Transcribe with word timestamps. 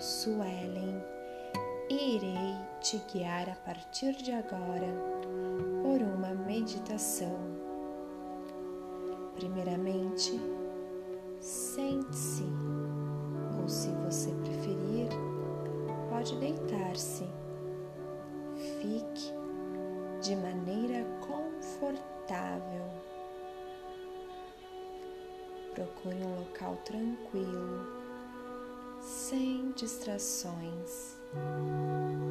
Suelen 0.00 1.04
e 1.90 2.16
irei 2.16 2.56
te 2.80 2.96
guiar 3.12 3.50
a 3.50 3.54
partir 3.66 4.14
de 4.14 4.32
agora 4.32 4.86
por 5.82 6.00
uma 6.00 6.32
meditação. 6.32 7.38
Primeiramente, 9.34 10.40
sente-se, 11.38 12.46
ou 13.60 13.68
se 13.68 13.90
você 14.06 14.30
preferir, 14.30 15.10
pode 16.08 16.34
deitar-se. 16.36 17.28
Fique 18.80 19.34
de 20.22 20.34
maneira 20.34 21.04
confortável. 21.20 22.86
Procure 25.74 26.24
um 26.24 26.38
local 26.38 26.76
tranquilo, 26.86 28.09
sem 29.10 29.72
distrações, 29.72 31.18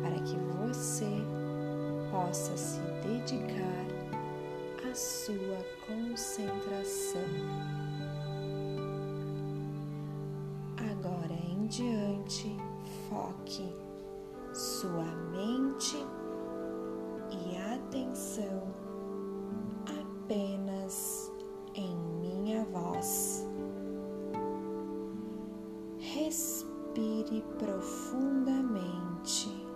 para 0.01 0.17
que 0.23 0.37
você 0.55 1.09
possa 2.09 2.55
se 2.55 2.79
dedicar 3.05 3.85
à 4.89 4.95
sua 4.95 5.57
concentração. 5.85 7.21
Agora 10.77 11.33
em 11.33 11.67
diante, 11.67 12.55
foque 13.09 13.75
sua 14.53 15.03
mente 15.33 15.97
e 17.29 17.57
atenção 17.73 18.78
Respire 26.19 27.41
profundamente. 27.57 29.68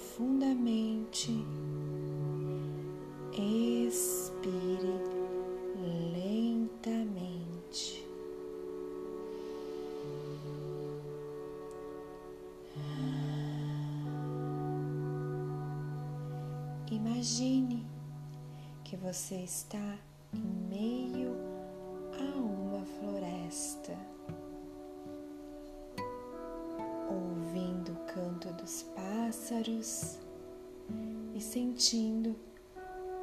Profundamente, 0.00 1.30
expire 3.34 4.94
lentamente. 6.14 8.06
Imagine 16.90 17.86
que 18.82 18.96
você 18.96 19.36
está 19.36 19.98
em 20.32 20.40
meio 20.68 21.39
pássaros 29.50 30.16
e 31.34 31.40
sentindo 31.40 32.36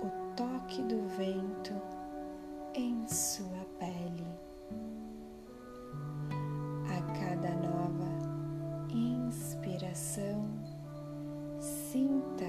o 0.03 0.35
toque 0.35 0.81
do 0.83 1.07
vento 1.15 1.73
em 2.73 3.07
sua 3.07 3.65
pele. 3.79 4.27
A 6.85 7.01
cada 7.13 7.55
nova 7.55 8.89
inspiração, 8.89 10.45
sinta 11.59 12.45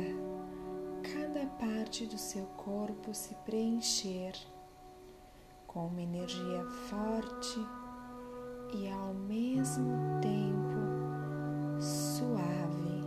cada 1.15 1.47
parte 1.47 2.05
do 2.07 2.19
seu 2.19 2.45
corpo 2.57 3.15
se 3.15 3.35
preencher 3.47 4.33
com 5.69 5.87
uma 5.87 6.03
energia 6.03 6.65
forte 6.89 7.61
e 8.75 8.89
ao 8.89 9.15
mesmo 9.15 9.97
tempo 10.21 11.81
suave 11.81 12.98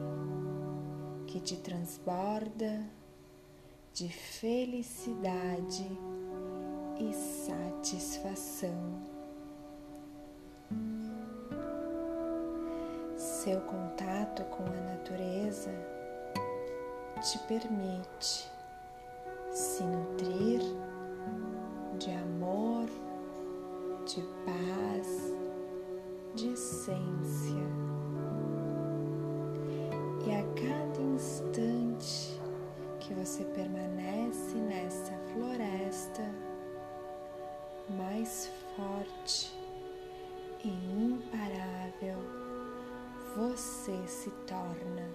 que 1.31 1.39
te 1.39 1.55
transborda 1.55 2.85
de 3.93 4.09
felicidade 4.09 5.89
e 6.99 7.13
satisfação. 7.13 9.01
Seu 13.15 13.61
contato 13.61 14.43
com 14.45 14.63
a 14.65 14.93
natureza 14.93 15.71
te 17.21 17.39
permite 17.47 18.51
se 19.51 19.83
nutrir 19.83 20.59
de 21.97 22.11
amor, 22.11 22.89
de 24.05 24.21
paz, 24.45 25.33
de 26.35 26.51
essência. 26.51 27.61
E 30.25 30.31
a 30.31 30.43
cada 30.53 30.90
instante 31.21 32.41
que 32.99 33.13
você 33.13 33.43
permanece 33.43 34.55
nessa 34.55 35.13
floresta, 35.31 36.23
mais 37.91 38.49
forte 38.75 39.55
e 40.65 40.67
imparável 40.67 42.17
você 43.35 43.95
se 44.07 44.31
torna. 44.47 45.07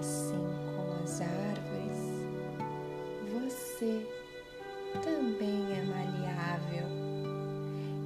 Assim 0.00 0.46
como 0.74 1.02
as 1.04 1.20
árvores, 1.20 2.00
você 3.34 4.08
também 5.04 5.72
é 5.76 5.82
maleável 5.84 6.86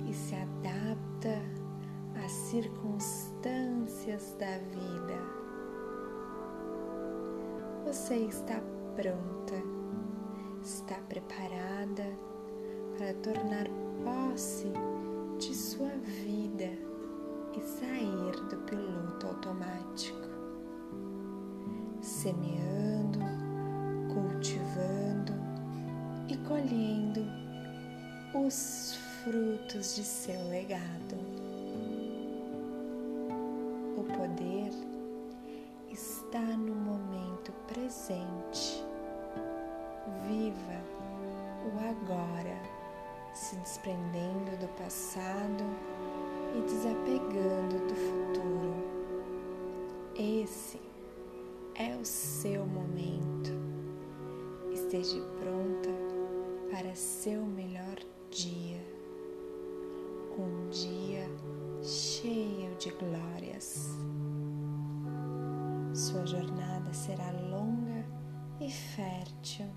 e 0.08 0.12
se 0.12 0.34
adapta 0.34 1.40
às 2.24 2.32
circunstâncias 2.32 3.19
da 4.38 4.58
vida. 4.58 5.18
Você 7.86 8.16
está 8.16 8.60
pronta, 8.94 9.54
está 10.62 10.96
preparada 11.08 12.04
para 12.98 13.14
tornar 13.14 13.66
posse 14.04 14.70
de 15.38 15.54
sua 15.54 15.88
vida 16.22 16.70
e 17.56 17.60
sair 17.62 18.32
do 18.50 18.56
piloto 18.66 19.26
automático, 19.26 20.28
semeando, 22.02 23.20
cultivando 24.12 25.32
e 26.28 26.36
colhendo 26.46 27.24
os 28.34 28.98
frutos 29.24 29.96
de 29.96 30.04
seu 30.04 30.46
legado. 30.48 31.29
Poder 34.16 34.72
está 35.90 36.40
no 36.40 36.74
momento 36.74 37.52
presente. 37.66 38.84
Viva 40.26 40.80
o 41.64 41.78
agora, 41.88 42.60
se 43.34 43.56
desprendendo 43.56 44.56
do 44.58 44.68
passado 44.76 45.64
e 46.56 46.60
desapegando 46.62 47.78
do 47.86 47.94
futuro. 47.94 48.74
Esse 50.16 50.80
é 51.74 51.96
o 51.96 52.04
seu 52.04 52.66
momento. 52.66 53.50
Esteja 54.72 55.20
pronta 55.38 55.90
para 56.70 56.94
seu 56.94 57.42
melhor 57.46 57.96
dia. 58.30 58.80
Um 60.38 60.68
dia 60.70 61.28
cheio 61.82 62.74
de 62.76 62.90
glórias. 62.90 63.89
Sua 66.10 66.26
jornada 66.26 66.92
será 66.92 67.30
longa 67.30 68.04
e 68.60 68.68
fértil 68.68 69.68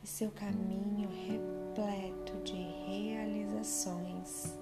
e 0.00 0.06
seu 0.06 0.30
caminho 0.30 1.08
repleto 1.08 2.40
de 2.44 2.54
realizações. 2.54 4.56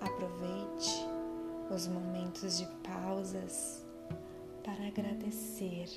Aproveite 0.00 1.04
os 1.68 1.88
momentos 1.88 2.58
de 2.58 2.66
pausas 2.88 3.84
para 4.62 4.86
agradecer. 4.86 5.88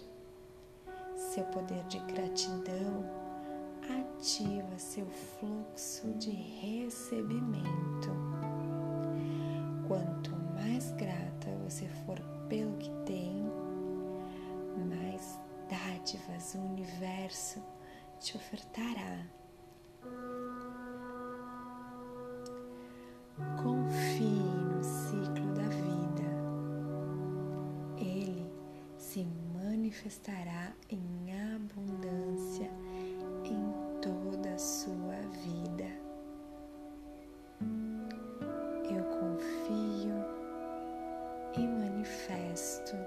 Seu 1.16 1.44
poder 1.44 1.84
de 1.84 2.00
gratidão 2.00 3.06
ativa 4.18 4.80
seu 4.80 5.06
fluxo 5.06 6.12
de 6.14 6.32
recebimento. 6.32 7.81
Ofertará. 18.52 19.26
Confie 23.64 24.26
no 24.26 24.84
ciclo 24.84 25.54
da 25.54 25.68
vida. 25.70 26.28
Ele 27.98 28.52
se 28.98 29.26
manifestará 29.54 30.74
em 30.90 31.54
abundância 31.56 32.70
em 33.46 34.02
toda 34.02 34.54
a 34.54 34.58
sua 34.58 35.22
vida. 35.46 35.88
Eu 38.84 39.04
confio 39.06 40.26
e 41.56 41.68
manifesto. 41.68 42.98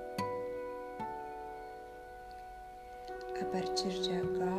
A 3.40 3.44
partir 3.46 3.90
de 4.00 4.10
agora, 4.16 4.53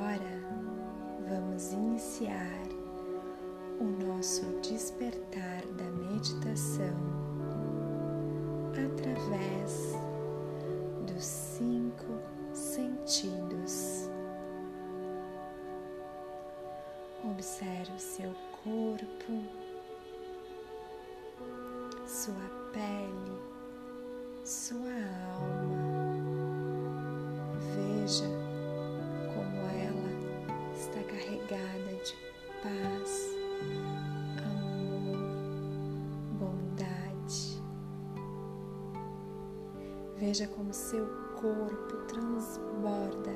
Veja 40.26 40.48
como 40.48 40.74
seu 40.74 41.06
corpo 41.40 41.98
transborda 42.08 43.32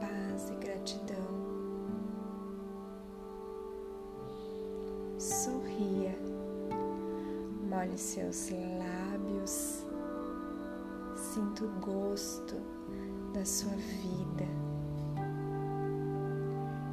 paz 0.00 0.50
e 0.50 0.56
gratidão. 0.56 1.16
Sorria, 5.20 6.18
molhe 7.70 7.96
seus 7.96 8.50
lábios, 8.50 9.86
sinta 11.14 11.64
o 11.64 11.68
gosto 11.80 12.56
da 13.32 13.44
sua 13.44 13.76
vida. 13.76 14.48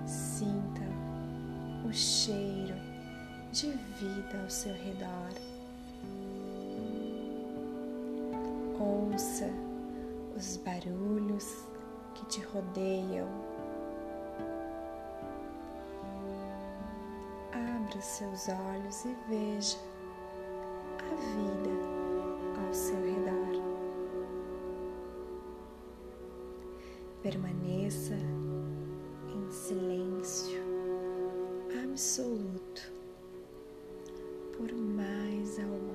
Sinta 0.06 0.84
o 1.90 1.92
cheiro 1.92 2.76
de 3.52 3.72
vida 3.72 4.44
ao 4.44 4.50
seu 4.52 4.76
redor. 4.76 5.53
Ouça 8.84 9.50
os 10.36 10.58
barulhos 10.58 11.66
que 12.16 12.26
te 12.26 12.42
rodeiam. 12.42 13.30
Abra 17.54 18.02
seus 18.02 18.50
olhos 18.50 19.06
e 19.06 19.16
veja 19.30 19.78
a 21.00 21.16
vida 21.16 21.70
ao 22.68 22.74
seu 22.74 22.98
redor. 22.98 23.64
Permaneça 27.22 28.18
em 29.34 29.50
silêncio 29.50 30.62
absoluto 31.86 32.92
por 34.58 34.74
mais 34.74 35.58
alguns 35.60 35.93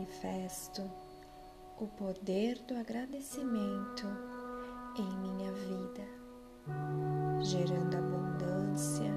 manifesto 0.00 0.90
o 1.78 1.86
poder 1.86 2.58
do 2.66 2.74
agradecimento 2.74 4.06
em 4.96 5.16
minha 5.18 5.52
vida, 5.52 6.04
gerando 7.42 7.96
abundância 7.98 9.12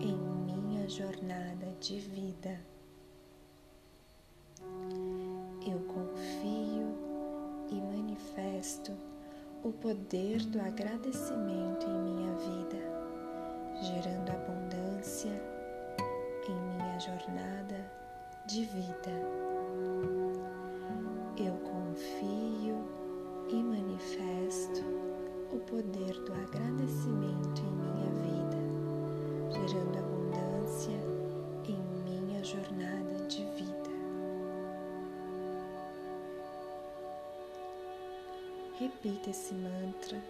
em 0.00 0.16
minha 0.16 0.88
jornada 0.88 1.76
de 1.78 1.98
vida. 1.98 2.58
Eu 5.66 5.78
confio 5.88 6.96
e 7.70 7.74
manifesto 7.74 8.92
o 9.62 9.72
poder 9.72 10.42
do 10.46 10.58
agradecimento 10.58 11.86
em 11.86 12.00
minha 12.00 12.32
vida, 12.32 12.63
de 18.54 18.64
vida. 18.66 19.10
Eu 21.36 21.54
confio 21.54 22.76
e 23.48 23.56
manifesto 23.56 24.80
o 25.52 25.58
poder 25.58 26.14
do 26.20 26.32
agradecimento 26.32 27.62
em 27.62 27.72
minha 27.72 28.12
vida, 28.22 28.58
gerando 29.50 29.98
abundância 29.98 30.96
em 31.66 31.80
minha 32.04 32.44
jornada 32.44 33.26
de 33.26 33.44
vida. 33.56 33.90
Repita 38.78 39.30
esse 39.30 39.52
mantra 39.54 40.22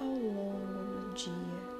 ao 0.00 0.08
longo 0.08 1.00
do 1.00 1.12
dia. 1.12 1.78